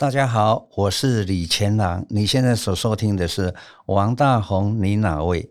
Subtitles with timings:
[0.00, 2.06] 大家好，我是李乾郎。
[2.08, 3.52] 你现在所收听的是
[3.86, 5.50] 王大红，你哪位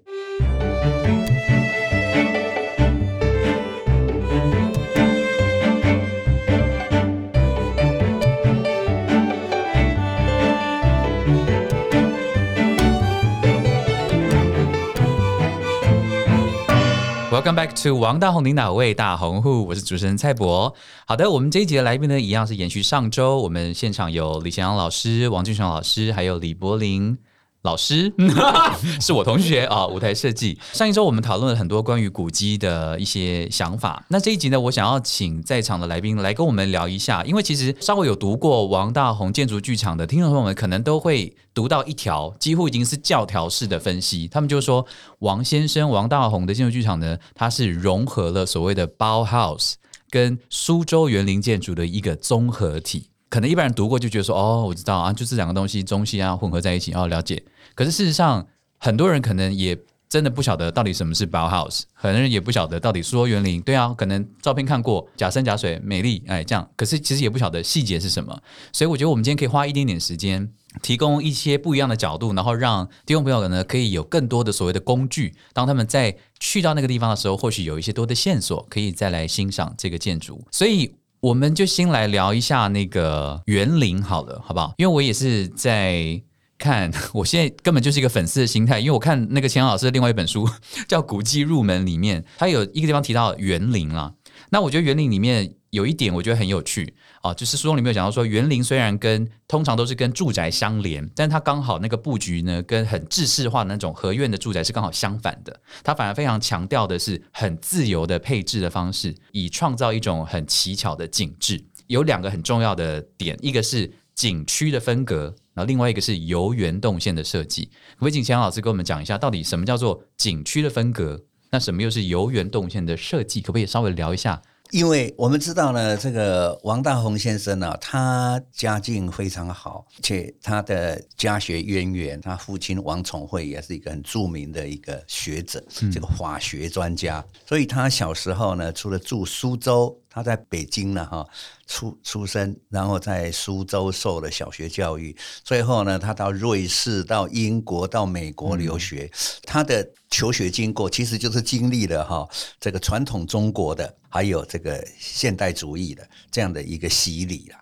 [17.47, 20.75] ？Welcome back to 王大宏领导为大红户，我是主持人蔡博。
[21.05, 27.17] 好的，我们这一集的来宾呢，一样是延续上周，我们现场有李贤阳老师、王俊雄老师，还有李柏林。
[27.63, 28.13] 老师
[29.01, 30.57] 是我同学啊，舞台设计。
[30.73, 34.05] 上一周我们讨论了很多关于古迹的一些想法。
[34.09, 44.27] 那这一集呢，我想要请在场的来宾来跟我们聊一下，因为其实稍微有读过王大宏建筑剧场的听众朋友们，可能都会读到一条几乎已经是教条式的分析。
[44.29, 44.85] 他们就说，
[45.19, 49.73] 王先生王大宏的建筑剧场呢，它是融合了所谓的包 house
[50.09, 53.09] 跟苏州园林建筑的一个综合体。
[53.29, 57.43] 可能一般人读过就觉得说，哦，我知道啊，就这两个东西中西啊混合在一起，哦，了解。
[57.75, 59.77] 可是事实上，很多人可能也
[60.09, 63.61] 真的不晓得到底什么是 Bauhaus，很多人也不晓得到底说园林。
[63.61, 66.69] 对啊，可能照片看过，假山假水，美丽，哎，这样。
[66.77, 68.39] 可是其实也不晓得细节是什么。
[68.71, 70.49] 所以我觉得我们今天可以花一点点时间，
[70.81, 80.41] 提供一些不一样的角度，然后让听众朋友呢可以有更多的所谓的工具，当他们在去到那个地方的时候，或许有一些多的线索，可以再来欣赏这个建筑。
[80.49, 84.73] 所以我们就先来聊一下那个园林好了，好不好？
[84.77, 86.21] 因为我也是在。
[86.59, 90.49] 看，我现在根本就是一个粉丝的心态，因为我看那个钱老师的另外一本书
[90.87, 94.11] 叫《古迹入门》，里面他有一个地方提到园林啦。
[94.49, 105.59] 那我觉得园林里面有一点我觉得很有趣啊，就是书中里面有讲到说，园林虽然跟通常都是跟住宅相连，但它刚好那个布局呢，跟很制式化那种合院的住宅是刚好相反的。
[105.83, 111.63] 它反而非常强调的是很自由的配置的方式，以创造一种很奇巧的景致。
[111.87, 115.33] 有两个很重要的点，一个是景区的分隔。
[115.53, 121.19] 然后另外一个是游园动线的设计，可不可以请钱老师跟我们讲一下，到底什么叫做景区的分隔？
[121.49, 123.41] 那什么又是游园动线的设计？
[123.41, 124.39] 可不可以稍微聊一下？
[124.71, 139.97] 因为我们知道呢，这个王大宏先生呢，他家境非常好，且他的家学渊源，他父亲王宠惠也是一个很著名的一个学者，这个法学专家，所以他小时候呢，除了住苏州。
[140.17, 141.23] 他在北京呢，哈
[141.67, 149.07] 出出生，然后在苏州受了小学教育，最后呢，他到瑞士、到英国、到美国留学。
[149.43, 152.27] 他的求学经过其实就是经历了哈
[152.59, 157.59] 这个传统中国的，还有这个现代主义的这样的一个洗礼了。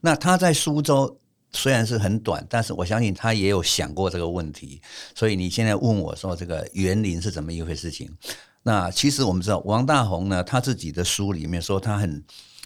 [0.00, 1.20] 那他在苏州
[1.52, 4.82] 虽然是很短，但是我相信他也有想过这个问题。
[5.14, 8.10] 所以你现在问我说这个园林是怎么一回事情？
[8.64, 12.24] 那其实我们知道，王大宏呢，他自己的书里面说，他很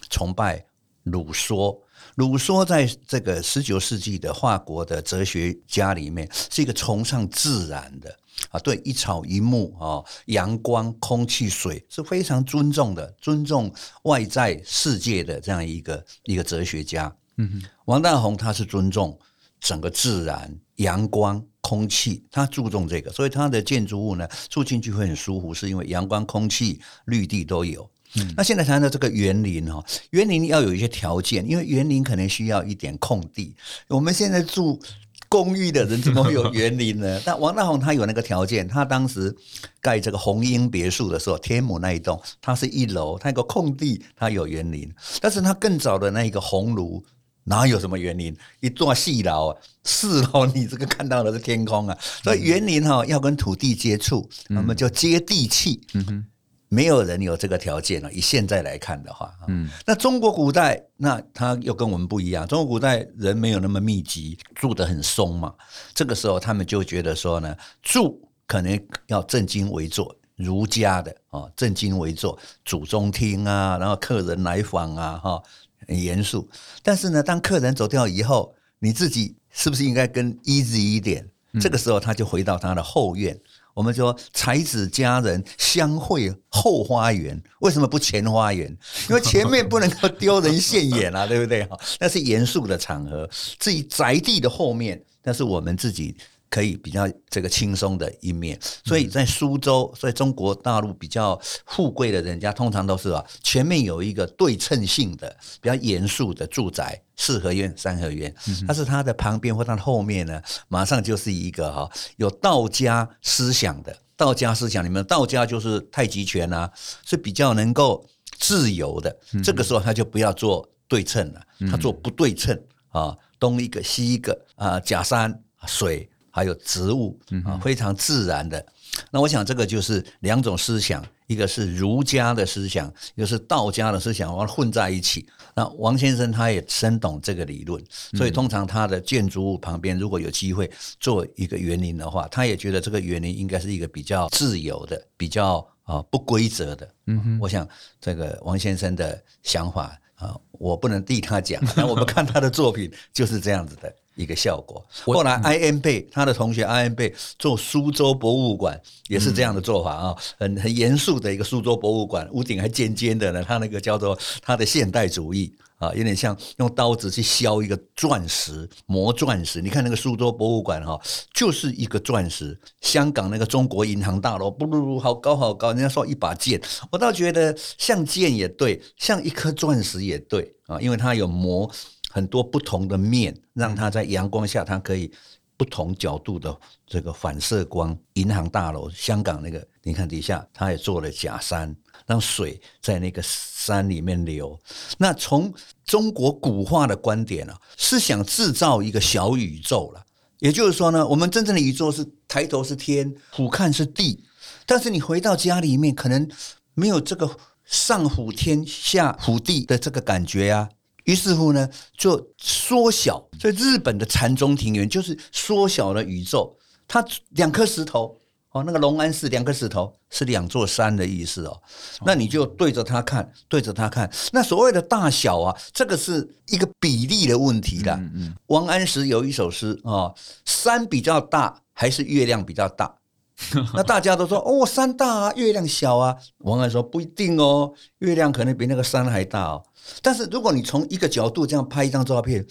[0.09, 0.65] 崇拜
[1.03, 1.79] 鲁梭。
[2.15, 8.15] 鲁梭在这个十九世纪的法国的哲学家里面，是一个崇尚自然的
[8.49, 17.13] 啊，对一草一木啊、阳光、空气、水是非常尊重的，尊重外在世界的这样一个一个哲学家。
[17.37, 19.17] 嗯，王大宏他是尊重
[19.59, 21.43] 整个自然、阳光。
[21.67, 27.81] 空气，他注重这个，所以他的建筑物呢住进去会很舒服，是因为阳光、空气、绿地都有。
[28.15, 33.53] 嗯那现在谈到这个园林哈，园林要有一些条件，因为园林可能需要一点空地。
[33.89, 34.79] 我们现在住
[35.27, 37.19] 公寓的人怎么会有园林呢？
[37.25, 39.35] 但王大宏他有那个条件，他当时
[39.81, 44.89] 盖这个红英别墅的时候，天母那一栋，它是一楼，它有个空地，它有园林。
[45.19, 47.03] 但是他更早的那一个红炉。
[47.49, 48.35] 哪有什么园林？
[48.59, 51.97] 一座细楼，四楼你这个看到的是天空啊！
[52.21, 55.81] 所以园林哈要跟土地接触，那么叫接地气。
[55.93, 56.25] 嗯哼，
[56.67, 58.11] 没有人有这个条件了。
[58.11, 62.45] 以现在来看的话，嗯，那中国古代那他又跟我们不一样。
[62.45, 65.53] 中国古代人没有那么密集，住得很松嘛。
[65.93, 75.41] 这个时候他们就觉得说呢，住可能要正襟危坐，儒家的啊，正襟危坐，祖宗厅啊，然后客人来访啊，哈。
[75.87, 76.49] 很严肃，
[76.83, 81.27] 但是呢，当客人走掉以后，你自己是不是应该更 easy 一点？
[81.61, 83.39] 这个时候，他就回到他的后院。
[83.73, 88.75] 我们说才子佳人相会后花园，为什么不前花园？
[89.09, 91.63] 因为前面不能够丢人现眼啊， 对不对？
[91.65, 93.29] 哈，那是严肃的场合。
[93.59, 96.17] 至于宅地的后面，那是我们自己。
[96.49, 108.33] 可以比较这个轻松的一面，所以在苏州，在中国大陆比较富贵的人家，通常都是啊，前面有一个对称性的、比较严肃的住宅，四合院、三合院，
[108.67, 116.71] 但是它的旁边或它的后面呢，马上就是一个哈有道家思想的道家思想里面，道家就是太极拳啊，
[117.05, 118.07] 是比较能够
[118.39, 119.15] 自由的。
[119.43, 122.57] 这个时候他就不要做对称了，他做不对称
[122.89, 123.15] 啊。
[123.39, 128.63] 东一个西一个啊，假山水还有植物啊，非常自然的。
[129.09, 135.27] 那我想这个就是两种思想，一个是儒家的思想，一个是道家的思想，完混在一起。
[135.55, 140.69] 那王先生他也深懂这个理论，所以通常他的建筑物旁边如果有机会
[140.99, 146.87] 做一个园林的话，他也觉得这个园林应该是一个比较自由的、比较啊不规则的。
[147.07, 147.67] 嗯哼，我想
[147.99, 153.91] 这个王先生的想法啊，我不能替他讲， 那我们看他的作品就是这样子的。
[154.17, 154.83] 一个效果。
[155.05, 163.43] 后来，I N 贝他的同学 I N 贝做苏州博物馆也是这样的做法啊，很很严肃的一个苏州博物馆，屋顶还尖尖的呢。
[163.43, 169.61] 他那个叫做他的现代主义啊，有点像用刀子去削一个钻石磨钻石。
[169.61, 170.99] 你看那个苏州博物馆哈，
[171.33, 172.59] 就是一个钻石。
[172.81, 175.73] 香港那个中国银行大楼，不不不，好高好高。
[175.73, 176.59] 人家说一把剑，
[176.91, 181.69] 我倒觉得像剑也对，像一颗钻石也对啊，因为它有磨。
[182.17, 185.11] 很多不同的面，让它在阳光下，它可以
[185.55, 187.95] 不同角度的这个反射光。
[188.13, 191.75] 银行大楼，香港那个，你看底下，它也做了假山，
[192.07, 194.59] 让水在那个山里面流。
[194.97, 195.53] 那从
[195.85, 200.03] 中国古画的观点啊，是想制造一个小宇宙了。
[200.39, 204.23] 也就是说呢，我们真正的宇宙是抬头是天，俯瞰是地，
[204.65, 206.27] 但是你回到家里面，可能
[206.73, 210.67] 没有这个上俯天下俯地的这个感觉呀。
[211.07, 211.67] 于是乎呢，
[211.97, 213.27] 就缩小。
[213.39, 216.55] 所以日本的禅宗庭园就是缩小了宇宙。
[216.87, 218.17] 它两颗石头
[218.51, 221.61] 哦，那个龙安寺两颗石头是两座山的意思哦。
[222.05, 224.09] 那你就对着它看，对着它看。
[224.31, 227.99] 那所谓的大小啊，这个是一个比例的问题的。
[228.47, 230.13] 王安石有一首诗啊，
[230.45, 232.95] 山比较大还是月亮比较大？
[233.75, 236.15] 那大家都说哦，山大啊，月亮小啊。
[236.39, 239.63] 王安说不一定哦，月亮可能比那个山还大哦。
[240.01, 242.45] 但是如果你从一个角度这样拍一张照片，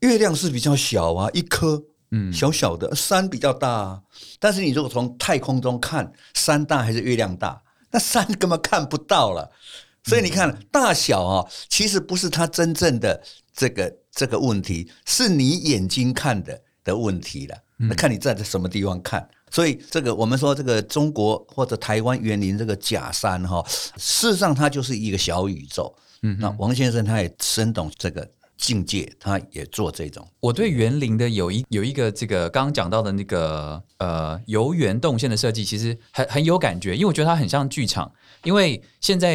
[0.00, 3.68] 月亮是比较小啊，一颗，嗯，小小的山比较大。
[3.68, 4.00] 啊。
[4.38, 7.62] 但是你如果从太空中看，山大还是月亮大？
[7.90, 9.50] 那山根本看不到了。
[10.04, 13.22] 所以你看大小啊，其实不是它真正的
[13.54, 17.56] 这个这个问题，是你眼睛看的的问题了。
[17.76, 19.28] 那看你站在什么地方看。
[19.50, 23.62] 所以这个我们说这个中国或者台湾园林这个假山哈，
[23.96, 25.94] 事实上它就是一个小宇宙。
[26.22, 30.26] 嗯，那王先生他也深懂这个境界，他也做这种。
[30.38, 38.12] 我对园林的有一有一个这个刚刚讲到的那个呃游园动线的设计，其实很很有感觉，因为我觉得它很像剧场。
[38.44, 39.34] 因为现在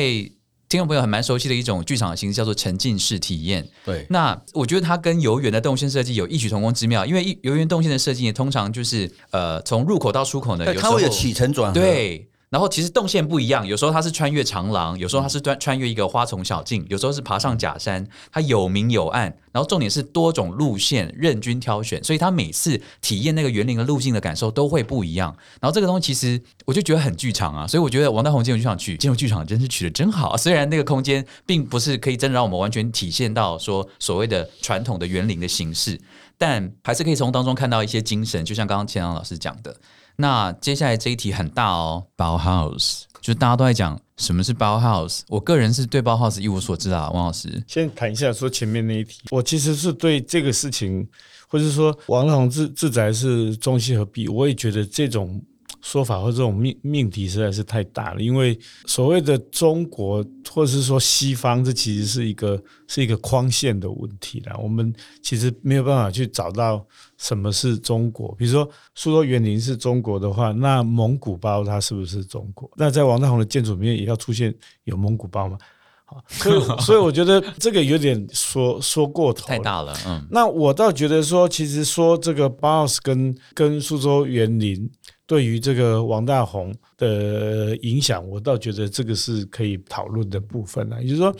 [0.69, 3.67] 听众朋友很蛮熟悉的一种剧场的形式叫做沉浸式体验。
[3.85, 11.79] 对，那我觉得它跟游园的动线设计有异曲同工之妙，因为游园动线的设计通常就是呃从入口到出口呢，它会有起承转合。
[11.79, 12.29] 对。
[12.49, 19.37] 然后其实动线不一样，有时候它是穿越长廊，有时候它是穿穿越一个花丛小径，有时候是爬上假山，它有明有暗。
[19.51, 25.35] 然后重点是多种路线任君挑选，所以它每次体验那个园林的路径的感受都会不一样。
[25.59, 30.37] 然后这个东西其实我就觉得很剧场啊，所以我觉得王大宏进入剧场去进入剧场真是取得真好。
[30.37, 35.99] 虽然那个空间并不是可以真的让我们完全体现到说所谓的传统的园林的形式，
[36.37, 39.75] 但还是可以从当中看到一些精神，就像刚刚钱阳老师讲的。
[40.17, 45.21] 那接下来这一题很大哦，Bauhaus，就是大家都在讲什么是 Bauhaus。
[45.29, 47.63] 我个人是对 Bauhaus 一无所知啊，王老师。
[47.67, 51.07] 先谈一下说前面那一题，我其实是对这个事情，
[51.47, 55.41] 或者说王力宏自自宅是中西合璧，我也觉得这种。
[55.87, 64.59] 说法或这种命命题实在是太大了，因为所谓的中国或者是说西方，这其实是一个是一个框线的问题了。
[64.61, 66.85] 我们其实没有办法去找到
[67.17, 68.35] 什么是中国。
[68.37, 72.69] 比如说，苏州园林是中国的话，那蒙古包它是不是中国？
[72.75, 74.53] 那在王大宏的建筑里面也要出现
[74.83, 75.57] 有蒙古包吗？
[76.03, 79.95] 好，所以 所以我觉得这个有点说说过头，太大了。
[80.05, 84.91] 嗯，那我倒觉得说，其实说这个包斯跟跟苏州园林。
[85.27, 91.03] 对于这个王大宏的影响，我倒觉得这个是可以讨论的部分了。
[91.03, 91.35] 也就是说，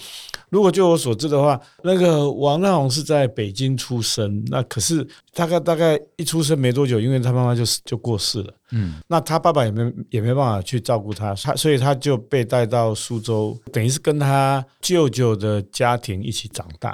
[0.50, 16.94] 如果就我所知的话，那个王大宏是在北京出生，那可是大概大概一出生没多久，因为他妈妈就就过世了，嗯，那他爸爸也没也没办法去照顾他，他所以他就被带到苏州，等于是跟他舅舅的家庭一起长大。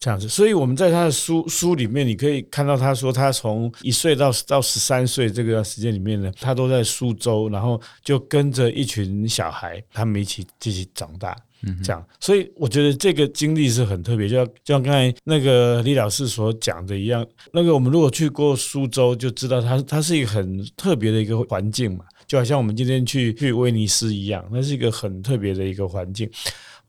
[0.00, 12.02] 这样子，所以我们在他的书书里面，你可以看到他说，他从一岁到到十三岁这个时间里面呢，他都在苏州，然后就跟着一群小孩，他们一起一起长大，嗯，这样。
[12.18, 26.26] 所以我觉得这个经历是很特别，就像就像刚才那个李老师所讲的一样，那个我们如果去过苏州，就知道它它是一个很特别的一个环境嘛，就好像我们今天去去威尼斯一样，那是一个很特别的一个环境。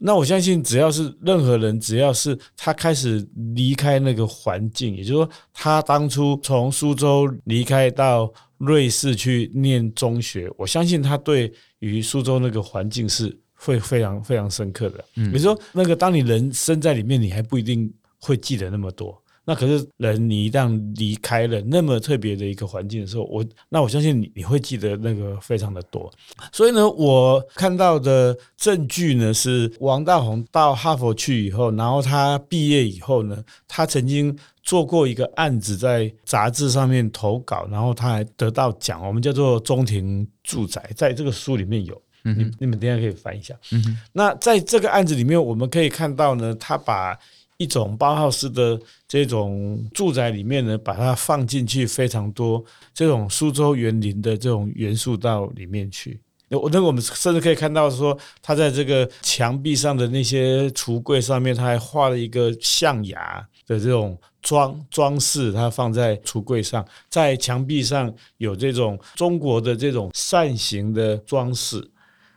[0.04, 15.06] 那我相信，只要是任何人，只要是他开始离开那个环境，也就是说，他当初从苏州离开到瑞士去念中学，我相信他对于苏州那个环境是会非常非常深刻的。
[15.18, 19.21] 嗯，比如说那个当你人生在里面，你还不一定会记得那么多。
[19.44, 26.12] 那可是人，你一旦离开了那么特别的一个环境的时候，我那我相信你你会记得那个非常的多。
[26.52, 43.56] 所以呢，我看到的证据呢是王大宏到哈佛去以后，然后他毕业以后呢，他曾经做过一个案子，在杂志上面投稿，然后他还得到奖，我们叫做中庭住宅，在这个书里面有，你你们等下可以翻一下。
[43.72, 47.18] 嗯那在这个案子里面，我们可以看到呢，他把。
[47.62, 56.20] 一种包豪斯的这种住宅里面呢，把它放进去非常多这种苏州园林的这种元素到里面去。
[56.50, 71.91] 我那我们甚至可以看到说，他在这个墙壁上的那些橱柜上面，他还画了一个象牙的这种装装饰，它放在橱柜上，在墙壁上有这种中国的这种扇形的装饰。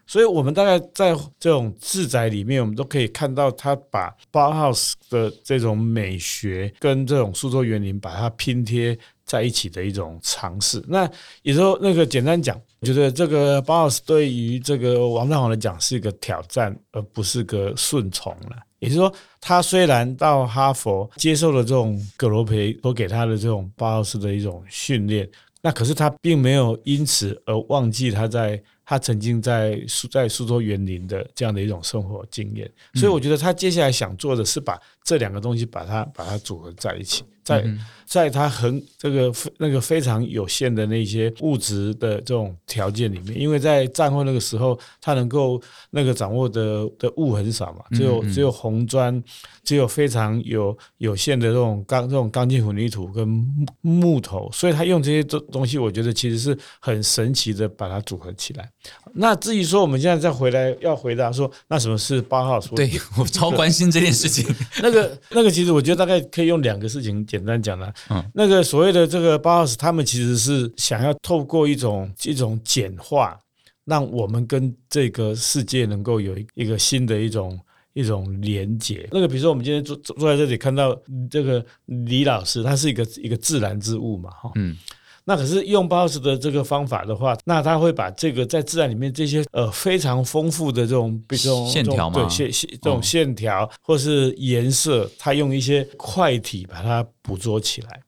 [0.07, 10.85] 所以，我们大概在这种自宅里面，我们都可以看到他把包豪斯的这种美学跟这种苏州园林把它拼贴在一起的一种尝试。
[10.87, 11.11] 那
[11.43, 18.57] 也说，那个简单讲，我觉得这个包豪斯对于这个王大宏来讲是一个挑战，而不是个顺从了。
[18.81, 25.27] 也就是说，他虽然到哈佛接受了这种葛罗培所给他的这种包豪斯的一种训练，
[25.63, 28.63] 那可是他并没有因此而忘记他在。
[28.87, 37.63] 他曾经在苏在苏州园林的这样的一种生活经验，所以我觉得他接下来想做的是把这两个东西把它把它组合在一起，在
[38.07, 49.23] 在它很这个那个非常有限的那些物质的这种条件里面，因为在战后那个时候，他能够那个掌握的的物很少嘛，只有只有红砖，
[49.63, 58.71] 只有非常有有限的这种钢这种钢筋混凝土跟木木头，所以他用这些东东西，我觉得其实是很神奇的把它组合起来。
[59.15, 62.77] 那至于说我们现在再回来要回答说，那什么是八号说？
[62.77, 64.45] 对我超关心这件事情。
[64.83, 67.93] 那个那个，其实我觉得大概可以用两个事情简单讲了。
[68.09, 73.39] 嗯，那个所谓的这个八号是他们其实是想要透过一种一种简化，
[73.85, 77.61] 让我们跟这个世界能够有一个新的一种
[77.93, 79.07] 一种连接。
[79.13, 80.99] 那个比如说我们今天坐坐在这里看到
[81.29, 84.77] 这个李老师，他是一个一个自然之物嘛，哈，嗯。
[85.27, 98.03] 那可是用 BOSS 的这个方法的话，那他会把这个在自然里面这些呃非常丰富的这种这种线条嘛，对线线这种线条或是颜色，他用一些块体把它捕捉起来，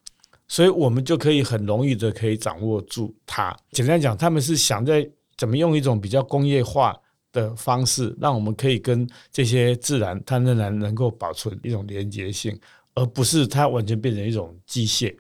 [0.47, 3.57] 所以我们就可以很容易的可以掌握住它。
[3.71, 5.09] 简单讲，他们是想在
[5.39, 6.95] 怎么用一种比较工业化
[7.33, 12.59] 的方式，让我们可以跟这些自然它仍然能够保存一种连接性，
[12.95, 15.15] 而不是它完全变成一种机械。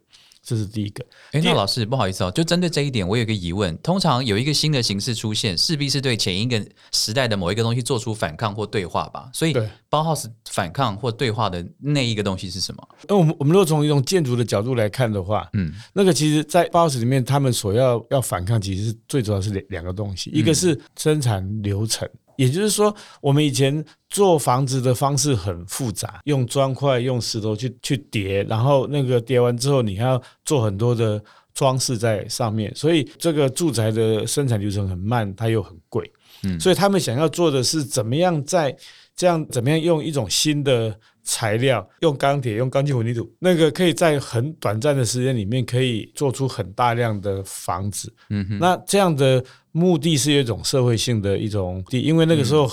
[0.46, 1.04] 这是第一个。
[1.32, 3.76] 哎，那老师不好意思哦，就针对这一点，我有一个疑问。
[3.82, 9.28] 通常有一个新的形式出现，势必是对前一个时代的某一个东西做出反抗或对话吧？
[9.32, 9.52] 所以，
[9.90, 12.88] 包豪斯反抗或对话的那一个东西是什么？
[13.08, 22.08] 那我们我们如果从一种建筑的角度来看的话，嗯，那个其实，在包豪斯里面，他们所要要反抗，其实是最主要是两两个东西，一个是生产流程。
[22.36, 31.22] 也就是说，我们以前做房子的方式很复杂，用砖块、用石头去去叠，然后那个叠完之后，你还要做很多的
[31.54, 36.10] 装饰在上面，所以这个住宅的生产流程很慢，它又很贵。
[36.42, 38.76] 嗯，所以他们想要做的是怎么样在
[39.14, 40.94] 这样怎么样用一种新的
[41.26, 48.10] 材料，用钢铁、用钢筋混凝土，那个可以在很短暂的时间里面可以做出很大量的房子。
[48.30, 49.44] 嗯哼，那这样的。
[49.72, 52.66] 目的是一种社会性的一种地，因为那个时候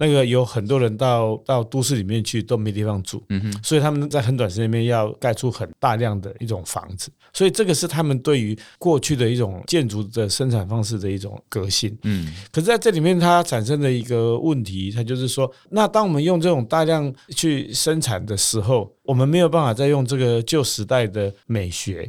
[0.00, 22.08] 那个有很多人到到都市里面去都没地方住，嗯哼，所以他们在很短时间里面要盖出很大量的一种房子，所以这个是他们对于过去的一种建筑的生产方式的一种革新，嗯，可是在这里面它产生的一个问题，它就是说，那当我们用这种大量去生产的时候，我们没有办法再用这个旧时代的美学。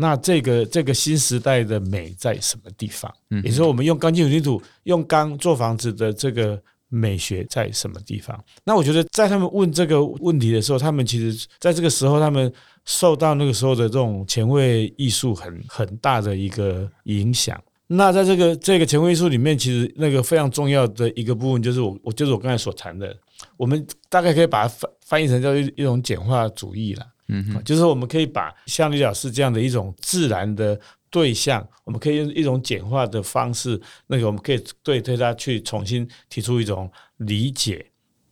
[0.00, 3.12] 那这个这个新时代的美在什么地方？
[3.30, 6.56] 嗯，也就是说，我们用钢筋混凝土、用钢做房子的这个
[6.88, 8.42] 美学在什么地方？
[8.64, 12.52] 那我觉得，在他们问这个问题的时候，他们其实在这个时候，他们
[12.84, 17.62] 受到那个时候的这种前卫艺术很很大的一个影响。
[17.88, 23.16] 那在这个这个前卫艺术里面，其实那个非常重要的一个部分，就是我我就是我刚才所谈的，
[23.56, 27.06] 我们大概可以把它翻翻译成叫一一种简化主义了。
[27.30, 30.78] 嗯，就是我们可以把像李老师这样的一种自然的
[31.10, 37.84] 对象，我们可以用一种简化的方式，那个我们可以对对它去重新提出一种理解，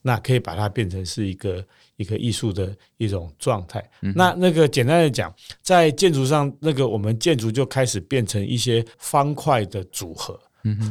[0.02, 1.66] 那可以把它变成是一个
[1.96, 3.82] 一个艺术的一种状态。
[4.14, 10.38] 那那个简单的讲，在建筑上，那个我们建筑就开始变成一些方块的组合。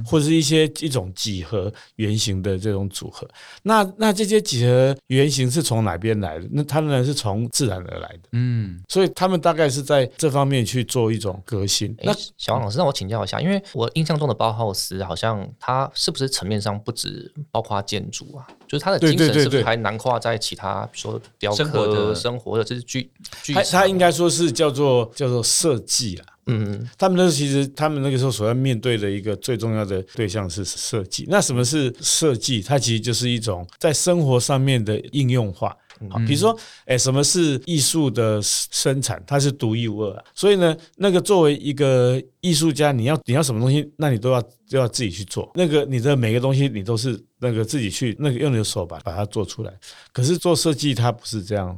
[0.06, 3.28] 或者是一些一种几何圆形的这种组合，
[3.64, 6.48] 那那这些几何圆形是从哪边来的？
[6.52, 11.96] 那它呢是从自然而来的，嗯，所以他们大概是在这方面去做一种革新。
[12.04, 18.48] 那小王老师让我请教一下，因为我印象中的包豪斯好像它是不是层面上不止包括建筑啊？
[18.68, 23.10] 就是它的精神是不是还囊括在其他，比如说雕刻的、生活的这是具
[23.44, 23.54] 具？
[23.54, 26.26] 它它应该说是叫做叫做设计啊。
[26.48, 31.26] 嗯，他们那其实他们那个时候所要面对的一个最重要的对象是设计。
[31.28, 32.62] 那什么是设计？
[32.62, 35.76] 它其实就是一种在生活上面的应用化。
[36.10, 39.24] 好，比如说，哎，什么是艺术的生产？
[39.26, 40.26] 它是独一无二。
[40.34, 45.50] 所以呢，那个作为一个艺术家，你要你要什么东西，那你都要都要自己去做。
[45.56, 49.74] 那个你的每个东西，你都是那个自己去那个用你的手把把它做出来。
[50.12, 51.76] 可是做设计，它不是这样。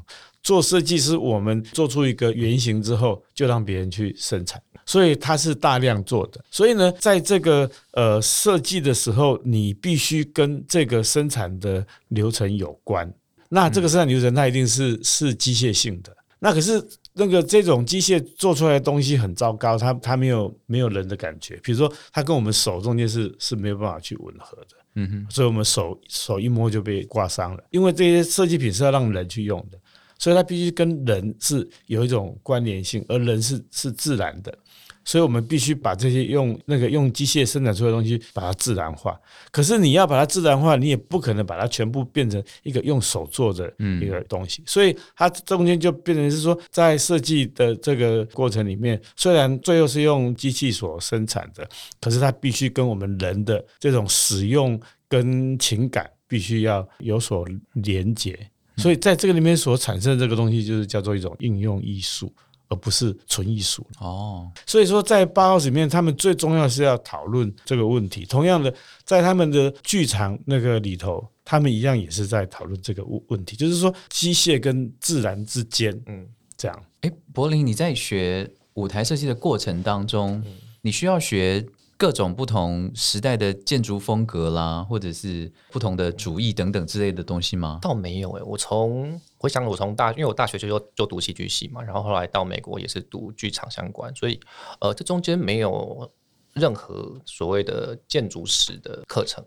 [0.47, 6.39] 做设计是我们做出一个原型之后，就让别人去生产，所以它是大量做的。
[6.49, 13.13] 所以呢，在这个呃设计的时候，你必须跟这个生产的流程有关。
[13.49, 16.15] 那这个生产流程它一定是是机械性的。
[16.39, 21.59] 那可是那个这种机械做出来的东西很糟糕，它它没有没有人的感觉。
[21.61, 24.77] 比如说，它跟我们手中间是是没有办法去吻合的。
[24.95, 27.61] 嗯哼，所以我们手手一摸就被刮伤了。
[27.69, 29.77] 因为这些设计品是要让人去用的。
[30.17, 34.57] 所以它必须跟人是有一种关联性，而人是是自然的，
[35.05, 39.19] 所以我们必须把这些用那个用机械生产出来的东西把它自然化。
[39.51, 43.71] 可是你要把它自然化，你也不可能把它全部变成一个用手做的
[44.01, 44.63] 一个东西。
[44.65, 51.67] 所以它中间就变成是说，在设计的这个过程里面，虽然最后是用机器所生产的，
[52.01, 58.37] 可是它必须跟我们人的这种使用跟情感必须要有所连接。
[58.77, 62.31] 所以在这个里面所产生的这个东西，就是叫做一种应用艺术，
[62.69, 63.85] 而不是纯艺术。
[63.99, 68.25] 哦，所以说在八号里面，他们最重要是要讨论这个问题。
[68.25, 76.83] 同样的，在他们的剧场那个里头，他们一样也是在讨论这个问问题，就是说机械跟自然之间，嗯，这样。
[77.01, 80.43] 哎，柏林，你在学舞台设计的过程当中，
[80.81, 81.65] 你需要学。
[81.97, 87.79] 各种不同时代的建筑风格啦，或者是不同的主义等等之类的东西吗？
[87.81, 94.39] 倒没有诶，我从我想我从大，因为我大学就就读戏剧系嘛，然后后来到美国也是读剧场相关，所以
[94.79, 96.11] 呃，这中间没有
[96.53, 99.43] 任何所谓的建筑史的课程。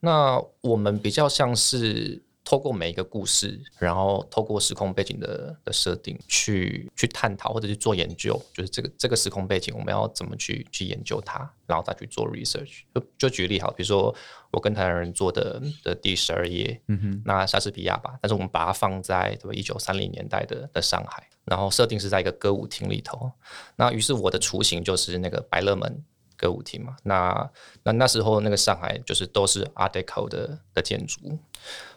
[0.00, 2.22] 那我们比较像是。
[2.48, 12.84] 透过每一个故事，然后透过时空背景的的设定去去探讨或者去做研究，就是这个这个时空背景我们要怎么去去研究它，然后再去做 research。
[12.94, 14.14] 就就举例好，比如说
[14.50, 23.30] 我跟台湾人做的的第十二页，嗯哼，那莎士比亚吧，但是我们把它放在对吧一九三零年代的的上海，然后设定是在一个歌舞厅里头，
[23.76, 26.02] 那于是我的雏形就是那个百乐门。
[26.38, 27.50] 歌舞厅嘛，那
[27.82, 31.36] 那那时候那个上海就是都是 Art Deco 的的建筑，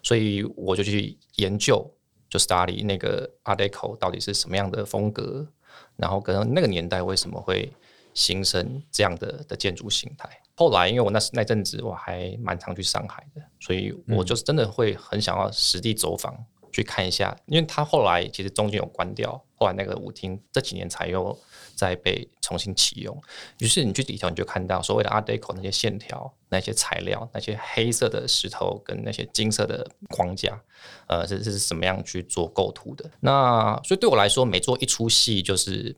[0.01, 1.93] 所以我就去研究，
[2.27, 5.47] 就 study 那个 Art Deco 到底是什么样的风格，
[5.95, 7.71] 然后跟那个年代为什么会
[8.15, 10.27] 形成这样的的建筑形态。
[10.56, 16.36] 后来因为我那那阵子我还蛮常去上海的，所以我就是真的会很想要实地走访
[16.71, 21.38] 去看一下，因为他后来其实中间有关掉，后来那个舞厅这几年才又。
[21.82, 23.20] 再被重新启用，
[23.58, 30.62] 于是你去里头你就看到所谓的 Art Deco 那些线条、那些材料、那些黑色的石头跟那些金色的框架，
[31.08, 33.10] 呃，是是怎么样去做构图的？
[33.20, 35.96] 那所以对我来说，每做一出戏就是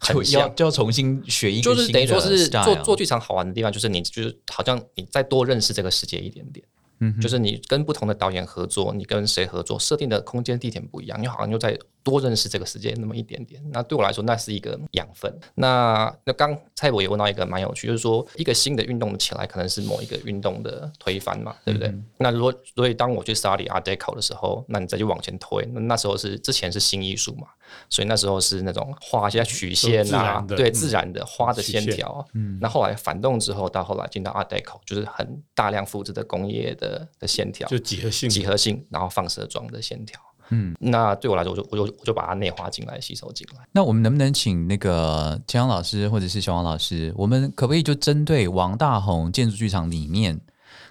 [0.00, 6.66] 很要就要重新学一个，就是等于说是做做剧场好玩的地方，就是你就是好像你再多认识这个世界一点点。
[7.04, 13.62] 嗯就是你跟不同的导演合作，你跟谁合作，设定的空间地点不一样，你好像又在多认识这个世界那么一点点。
[13.72, 15.32] 那对我来说，那是一个养分。
[15.54, 21.94] 那那刚蔡博也问到一个蛮有趣，就是说一个新的运动起来，可能是某一个运动的推翻嘛，对不对？
[22.18, 27.46] 那如果所以当我去 study Art Deco 的时候，那你再去往前推，那那时候是之前是新艺术嘛，
[27.88, 32.26] 所以那时候是那种画一些曲线啊，对自然的花的线条。
[32.34, 37.08] 嗯，那后来反动之后，到后来进到 Art Deco，就是很大量复制的工业的。
[37.18, 40.20] 的线条就几何性，几何性，然后放射状的线条。
[40.52, 43.66] 嗯，那对我来说，我就我就我就把它内化进来，吸收进来。
[43.72, 50.38] 那我们能不能请那个江阳老师或者是小王老师，我们可不可以就针对王大宏建筑剧场里面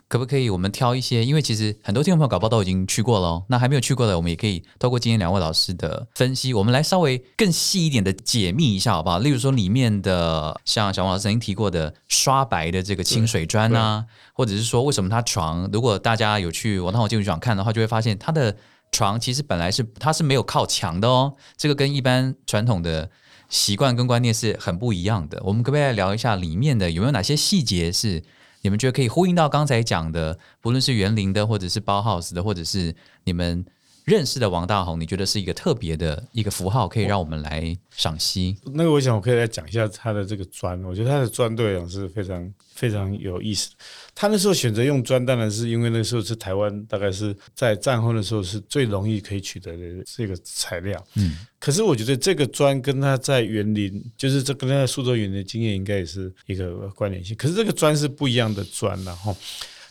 [0.08, 1.24] 可不可以我们挑一些？
[1.24, 9.20] 因为其实很多听众朋友搞不好都已经去过了哦，那还没有去过的，我们也可以透过今天两位老师的分析，我们来稍微更细一点的解密一下，好不好？
[9.20, 18.54] 例如说里面的像小王老师曾经提过的刷白的这个清水砖啊，或者是说为什么他床，如果大家有去王大宏建筑剧场看的话，就会发现它的
[18.92, 23.10] 床其实本来是它是没有靠墙的哦，这个跟一般传统的
[23.50, 25.42] 习惯跟观念是很不一样的。
[25.46, 28.22] 我们可不可以来聊一下里面的有没有哪些细节是
[28.62, 33.66] 你们觉得可以呼应到刚才讲的，不论是园林的，或者是包 house 的，或者是你们
[34.06, 38.58] 认识的王大宏，你觉得是一个特别的一个符号，可以让我们来赏析？
[38.74, 43.70] 那个我想我可以来讲一下他的这个砖，我觉得他的砖对我是非常非常有意思。
[44.16, 51.02] 他那时候选择用砖，当然是因为那时候是台湾大概是在战后的时候是最容易可以取得的这个材料。
[51.16, 57.36] 嗯，可是我觉得这个砖跟他在园林，就是这跟他在苏州园林的经验应该也是一个关联性。
[57.36, 59.36] 可是这个砖是不一样的砖然后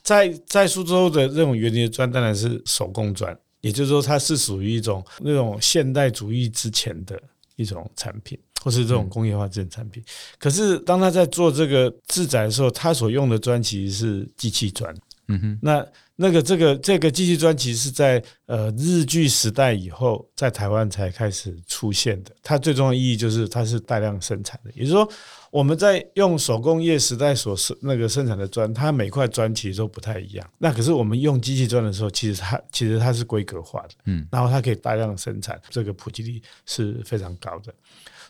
[0.03, 7.21] 在在苏州的这种园林的砖当然是手工砖，也就是说它是属于一种那种现代主义之前的
[7.57, 8.39] 一种产品。
[8.63, 10.05] 或是这种工业化这种产品，
[10.39, 14.95] 可是当他在做这个自宅的时候，他所用的砖其实是机器砖。
[15.31, 22.31] 嗯哼，那那个这个这个机器砖其实是在呃日据时代以后，在台湾才开始出现的。
[22.43, 25.09] 它最重要的意义就是它是大量生产的，也就是说
[25.51, 30.51] 我们在用手工业时代所生那个生产的砖，它每块砖其实都不太一样。
[30.59, 37.73] 那可是我们用机器砖的时候，其实它其实它是规格化的，嗯，然后它可以大量生产，这个普及率是非常高的。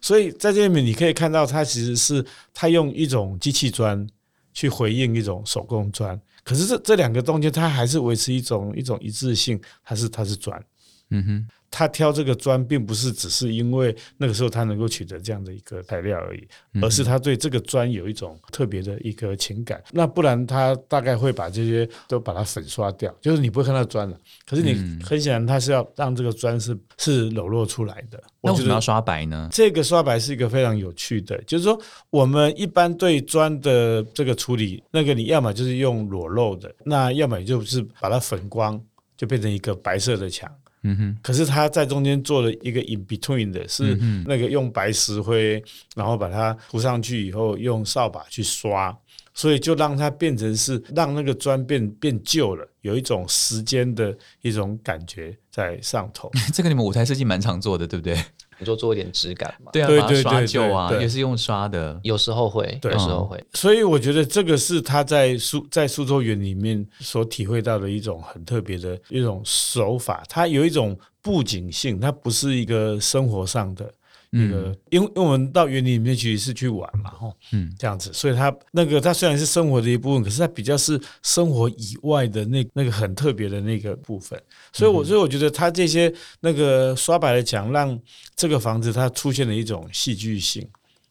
[0.01, 4.07] 所以在这里面你可以看到，它其实是它用一种机器砖
[4.55, 10.63] 去回应一种手工砖，可是这这两个中间它还是维持一种一种一致性，还是它是转，
[11.11, 11.49] 嗯哼。
[11.71, 16.49] 他挑这个砖，并不是只是因为那个时候他能够取得这样的一个材料而已，
[16.83, 19.83] 而是他对这个砖有一种特别的一个情感。
[19.93, 24.19] 那不然他大概会把这些都把它粉刷掉，就是你不会看到砖了。
[24.47, 28.21] 可是你很显然，他是要让这个砖是是裸露出来的。
[28.41, 29.49] 那为什么要刷白呢？
[29.53, 31.81] 这个刷白是一个非常有趣的，就是说
[32.11, 38.83] 我们一般对砖的这个处理，那个你要么就是用裸露的，那要么就是把它粉光，
[39.17, 40.51] 就变成一个白色的墙。
[40.83, 45.63] 嗯哼，可是他在中间做了一个 in between 的，是那个用白石灰，
[45.95, 48.97] 然后把它涂上去以后，用扫把去刷，
[49.35, 56.31] 所以就让它变成是让那个砖变变旧了，有一种时间的一种感觉在上头。
[56.55, 58.17] 这个你们舞台设计蛮常做的，对不对？
[58.61, 63.43] 你就做一点质感嘛，对啊，对对对旧啊，也是用刷的，有时候会，有时候会。
[63.55, 73.91] 所以我觉得这个是他在苏在苏州园里面所体会到的一种很特别的一种手法，它有一种布景性，它不是一个生活上的。
[74.33, 84.41] 那个，因为因为我们到园林里面去是去玩嘛，吼，嗯，这样子，所以它那个它虽然是生活的一部分，可是它比较是生活以外的那那个很特别的那个部分，
[84.73, 87.99] 所以我所以我觉得它这些那个刷白的墙，让
[88.37, 90.65] 这个房子它出现了一种戏剧性，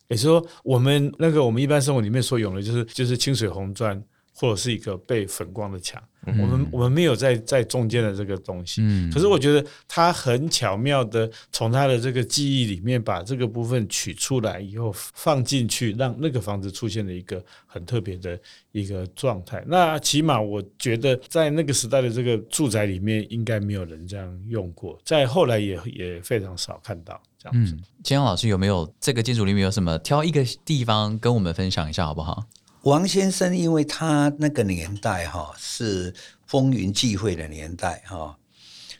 [0.08, 4.02] 也就是说，我们那个我们一般生活里面所用的，就是就是清水红砖。
[4.39, 18.39] 或者是一个被粉光的墙，我们我们没有在在中间的这个东西，可是我觉得他很巧妙的从他的这个记忆里面把这个部分取出来以后放进去，让那个房子出现了一个很特别的
[18.71, 19.62] 一个状态。
[19.67, 27.75] 那起码我觉得在那个时代的这个住宅里面，应该没有人这样用过，在后来也也非常少看到这样子。
[28.06, 32.45] 千阳老师有没有这个建筑里面有什么挑一个地方跟我们分享一下好不好？
[32.84, 36.13] 王先生，因为他那个年代哈是
[36.46, 38.38] 风云际会的年代哈，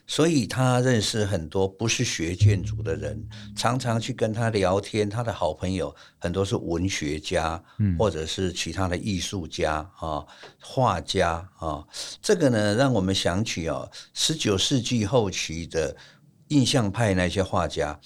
[0.06, 5.08] 所以他认识很多不是学建筑的人，常常去跟他聊天。
[5.08, 10.26] 他的好朋友很多是文学家，嗯或者是其他的艺术家啊，
[10.60, 11.82] 画家啊。
[12.20, 15.96] 这个呢，让我们想起哦，十九世纪后期的。
[16.50, 17.98] 印象派那些画家，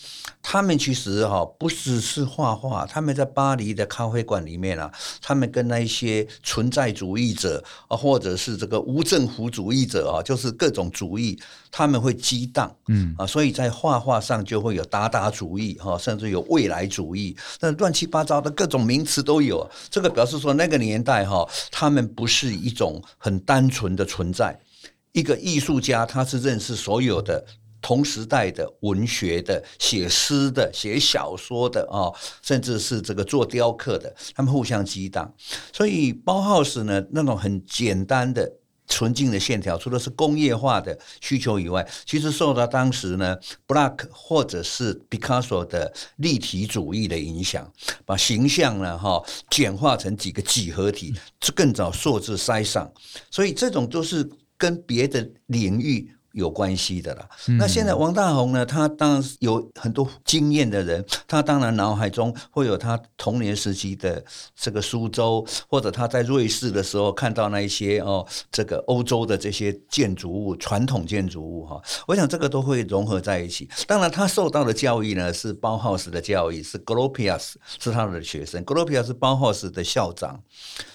[0.42, 19.66] 他们其实哈不只是画画，他们在巴黎的咖啡馆里面啊，他们跟那一些存在主义者啊，或者是这个无政府主义者啊，就是各种主义，他们会激荡，嗯啊，所以在画画上就会有达达主义哈，甚至有未来主义，那乱七八糟的各种名词都有。
[19.88, 24.54] 这个表示说那个年代哈，他们不是一种很单纯的存在，
[25.12, 27.42] 一个艺术家他是认识所有的。
[27.84, 32.08] 同时代的文学的、写诗的、写小说的啊，
[32.40, 35.30] 甚至是这个做雕刻的，他们互相激荡。
[35.70, 38.50] 所以包浩斯呢，那种很简单的
[38.88, 47.70] 纯净的线条，除了是工业化的需求以外，其实受到当时呢 Black 或者是 Picasso 的立体主义的影响，
[48.06, 51.14] 把形象呢哈简化成几个几何体，
[51.54, 52.90] 更早塑制塞上，
[53.30, 56.10] 所以这种都是跟别的领域。
[56.34, 57.28] 有关系的啦。
[57.58, 58.66] 那现在王大宏呢？
[58.66, 64.22] 他当然有很多经验的人，他当然脑海中会有他童年时期的
[64.56, 71.80] 这个苏州，或者他在瑞士的时候看到那一些哦，这个欧洲的这些建筑物、传统建筑物哈。
[72.08, 73.68] 我想这个都会融合在一起。
[73.86, 80.42] 当然，他受到的教育呢是包浩斯的教育，是 Gropius 是他的学生，Gropius 是包浩斯的校长，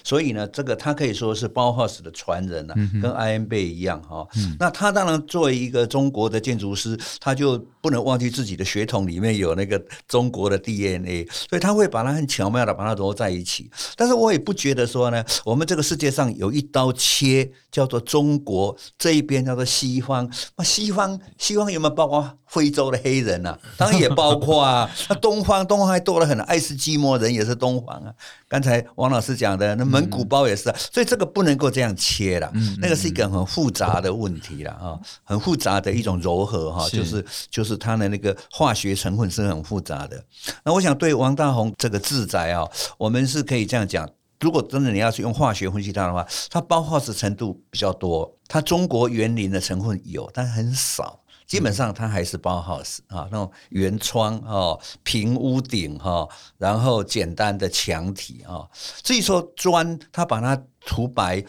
[0.04, 4.28] 所以呢，这个他可以说是包浩斯的传人了，跟 I M 贝一样哈。
[4.58, 5.24] 那他当然。
[5.30, 13.70] 作为一个中国的建筑师，他就不能忘记自己的血统里面有那个中国的 DNA，所以他会把它很巧妙的把它揉在一起。
[13.96, 23.58] 但是我也不觉得说呢，我们这个世界上有一刀切叫做中国这一边叫做西方，那西方西方有没有包括非洲的黑人啊？
[23.76, 24.90] 当然也包括啊。
[25.08, 28.12] 那东方东方还多了很，爱斯基摩人也是东方啊。
[28.48, 34.98] 刚才王老师讲的那蒙古包也是，啊，所以这个不能够这样切了，那个是一个很复杂的问题了啊。
[35.22, 40.22] 很复杂的一种柔和哈，就是就是是它的那个化学成分是很复杂的。
[40.64, 44.08] 那我想对王大宏这个自宅啊，我们是可以这样讲：
[44.40, 51.20] 如果真的你要去用化学分析它的话，它包化石程度比较多，它中国园林的成分有，但很少。
[51.46, 56.28] 基本上它还是包 house 啊，那种圆窗啊、平屋顶哈，
[56.58, 58.68] 然后简单的墙体啊。
[59.02, 61.44] 至于说砖，它把它涂白，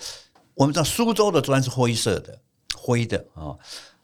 [0.54, 2.40] 我们知道苏州的砖是灰色的。
[2.84, 3.54] 灰的啊，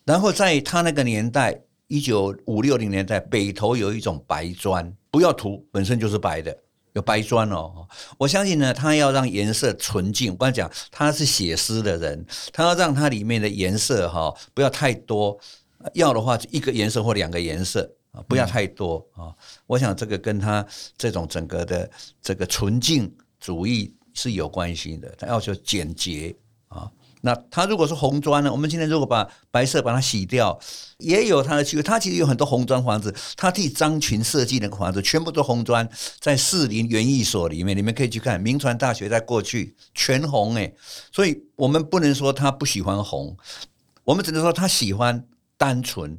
[0.05, 6.55] 然后在他那个年代，一九五六零年代，北头有一种白砖，不要涂，本身就是白的，
[6.93, 7.87] 有白砖哦。
[8.17, 10.31] 我相信呢，他要让颜色纯净。
[10.31, 15.39] 我刚讲他是写诗的人，他要让它里面的颜色哈不要太多，
[15.93, 19.33] 要的话就一个颜色或两个颜色啊，不要太多啊。
[19.65, 20.65] 我想这个跟他
[20.97, 21.89] 这种整个的
[22.21, 26.35] 这个纯净主义是有关系的，他要求简洁。
[27.27, 28.49] 那它如果是红砖呢？
[28.49, 30.57] 我们今天如果把白色把它洗掉，
[30.97, 31.83] 也有它的区别。
[31.83, 35.85] 它其实有很多红砖房子，它替张群设计那个房子，全部都红砖，
[36.21, 38.39] 在士林园艺所里面，你们可以去看。
[38.39, 40.73] 明传大学在过去全红诶，
[41.11, 43.35] 所以我们不能说他不喜欢红，
[44.05, 45.21] 我们只能说他喜欢
[45.57, 46.17] 单纯，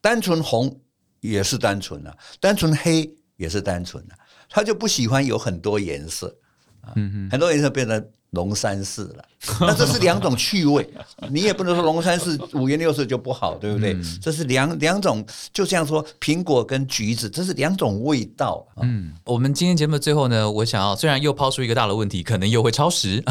[0.00, 0.80] 单纯红
[1.20, 6.36] 也是单纯啊，单纯黑也是单纯啊，他就不喜欢有很多颜色
[6.80, 6.90] 啊，
[7.30, 8.04] 很多颜色变成。
[8.32, 9.24] 龙山寺了，
[9.60, 10.88] 那这是两种趣味，
[11.30, 13.94] 你也不能说龙山寺五颜六色就不好，对不对？
[14.22, 18.66] 这是两两种，就像说苹果跟橘子，这是两种味道。
[18.80, 23.22] 嗯，我们今天节目的最后呢，我想要虽然又抛出一个大的问题，可能又会超时，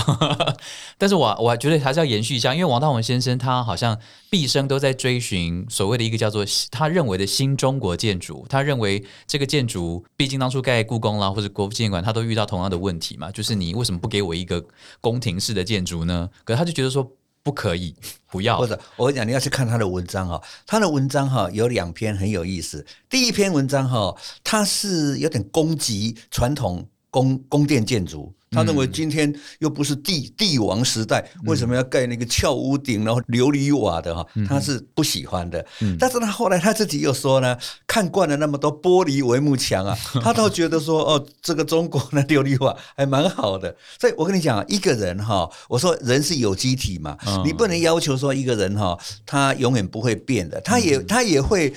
[1.00, 3.98] 但是我我还觉得还是要延续一下，因为王大文先生他好像
[4.32, 14.65] 毕生都在追寻所谓的一个叫做他认为的新中国建筑，他认为这个建筑，毕竟当初盖故宫啦或者国父纪念馆，他都遇到同样的问题嘛，就是你为什么不给我一个？
[15.02, 16.30] 宫廷式的建筑呢？
[16.46, 17.12] 可是他就觉得说
[17.44, 17.94] 不可以，
[18.30, 18.58] 不要。
[18.58, 22.86] 或者我跟你讲，你要去看他的文章哈，他的文章哈有两篇很有意思。
[23.10, 24.15] 第一篇文章哈，
[24.46, 28.34] 他是有点攻击传统宫宫殿建筑。
[28.54, 34.28] 他认为今天又不是帝帝王时代，为什么要盖那个翘屋顶，然后琉璃瓦的哈？
[34.45, 35.65] 他是不喜欢的。
[35.97, 43.74] 但是他后来他自己又说呢，看惯了那么多玻璃帷幕墙啊，他倒觉得说 哦，这个中国的琉璃瓦还蛮好的。
[43.97, 51.74] 所以我跟你讲，一个人哈，我说人是有机体嘛，你不能要求说一个人哈，他永远不会变的，他也他也会。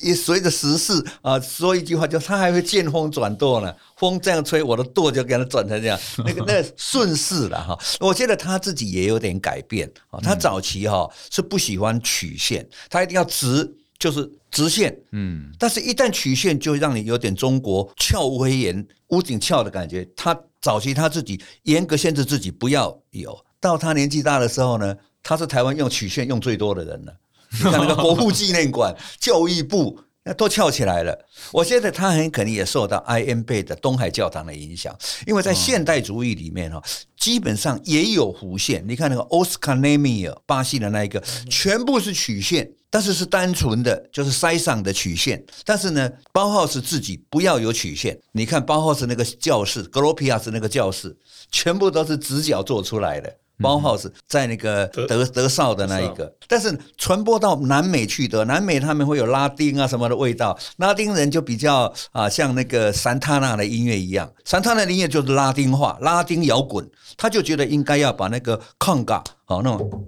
[0.00, 3.74] 也随着时势啊，说一句话，就他还会见风转舵呢。
[3.96, 7.78] 风这样吹，我的舵就给他转成这样， 那个那顺势了哈。
[7.98, 10.20] 我觉得他自己也有点改变啊。
[10.22, 14.96] 他早期哈是不喜欢曲线，他一定要直，就是直线。
[15.12, 20.08] 嗯，但是一旦曲线，就让你有点中国翘威严、屋顶翘的感觉。
[20.16, 27.12] 他早期他自己严格限制自己不要有，到他年纪大的时候呢，他是台湾用曲线用最多的人了。
[27.58, 31.26] 你看那个国父纪念馆、教育部，那都翘起来了。
[31.50, 36.82] 我觉得他很可能也受到 I M 贝的东海教堂的影响，因为在现代主义里面哈，
[37.16, 38.84] 基本上也有弧线。
[38.86, 45.44] 你看那个 Oscar Niemeyer，巴西的那一个，全部是曲线，但是是单纯的，就是塞上的曲线。
[45.64, 48.16] 但是呢，包浩斯自己不要有曲线。
[48.32, 51.16] 你看包浩斯那个教室，格罗皮亚斯那个教室，
[51.50, 53.34] 全部都是直角做出来的。
[53.60, 70.06] 包 House 在那个德德绍的那一个，但是传播到南美去的，南美他们会有拉丁啊什么的味道，拉丁人就比较啊像那个山塔纳的音乐一样，山塔纳的音乐就是拉丁化，拉丁摇滚，他就觉得应该要把那个抗嘎好那种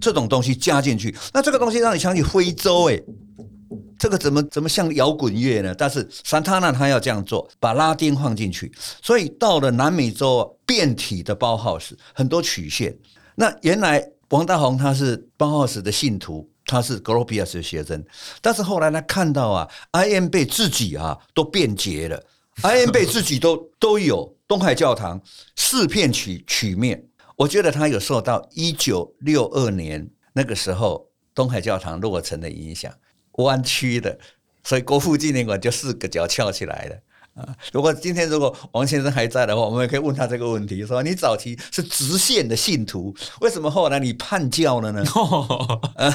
[0.00, 3.00] 这种东西加进去，那这个东西让你想起非洲哎。
[3.98, 5.74] 这个怎么怎么像摇滚乐呢？
[5.74, 12.96] 但是桑塔纳他要这样做，把拉丁放进去，所以到了南美洲变体的包浩斯很多曲线。
[13.34, 18.04] 那原来王大宏他是包浩斯的信徒，他是 Gropius 的学生，
[18.40, 22.22] 但是后来他看到啊，I M 被自己啊都变节了
[22.62, 25.20] ，I M 被自己都都有东海教堂
[25.56, 27.04] 四片曲曲面，
[27.36, 32.92] 我觉得他有受到一九六二年那个时候东海教堂落成的影响。
[33.38, 34.18] 弯曲的，
[34.62, 36.96] 所以国父纪念馆就四个角翘起来了
[37.42, 37.56] 啊！
[37.72, 45.04] 如果今天如果王先生还在的话，我们也可以问他这个问题：说你早期是直线的信徒，为什么后来你叛教了呢？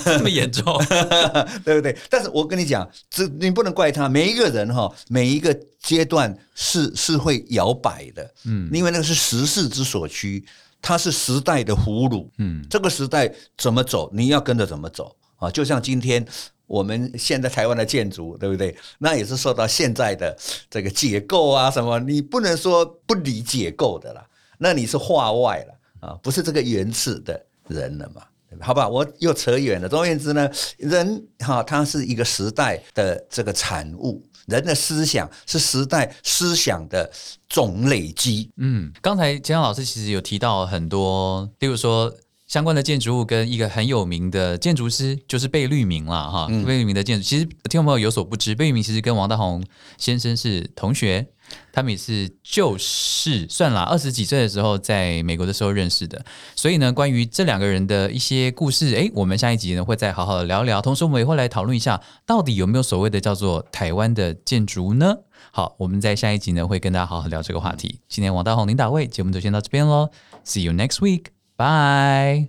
[0.03, 0.77] 这么严重，
[1.63, 1.97] 对不对？
[2.09, 4.09] 但是我跟你讲，这你不能怪他。
[4.09, 10.43] 每一个人哈，每一个阶段是是会摇摆的，嗯，因为那个是时势之所趋，
[10.81, 15.49] 它是时代的俘虏，嗯，这个时代怎么走，你要跟着怎么走啊！
[15.49, 16.25] 就像今天。
[16.73, 18.75] 我们现在台湾的建筑，对不对？
[18.97, 20.35] 那也是受到现在的
[20.71, 21.99] 这个解构啊，什么？
[21.99, 24.25] 你不能说不理解构的啦，
[24.57, 28.23] 那你是画外了啊，不是这个原始的人了嘛？
[28.59, 29.87] 好吧，我又扯远了。
[29.87, 37.07] 总而言之呢，人哈，他是一个时代的这个产物，人的思想是时代思想的
[37.47, 38.49] 总累积。
[38.57, 42.11] 嗯，刚才江老师其实有提到很多，例如说。
[42.53, 46.47] 相关的建筑物跟一个很有名的建筑师，就是贝聿铭了哈。
[46.67, 49.65] 贝聿铭的建筑，其实听众朋友有所不知，贝聿铭其实跟王大宏
[49.97, 51.25] 先生是同学，
[51.71, 56.23] 他们也是就是算了二十几岁的时候在美国的时候认识的。
[56.55, 60.79] 所以呢，关于这两个人的一些故事，诶，我们下一集呢会再好好的聊聊。
[60.79, 65.15] 同时，我们也会来讨论一下，到底有没有所谓的叫做台湾的建筑呢？
[65.49, 68.01] 好，我们在下一集呢会跟大家好好聊这个话题。
[68.07, 70.11] 今天王大宏领导位节目就先到这边喽
[70.45, 71.33] ，See you next week。
[71.55, 72.45] 拜，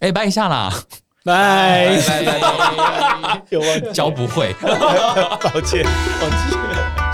[0.00, 0.72] 哎，拜一下啦！
[1.24, 7.07] 拜， 拜，有忘教不会， 抱歉，忘记了。